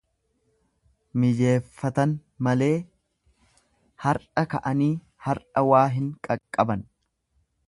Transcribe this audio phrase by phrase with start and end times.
[1.23, 2.15] Mijeeffatan
[2.47, 2.71] malee
[4.07, 4.91] har'a ka'anii
[5.29, 6.87] har'a waa hin qaqqaban.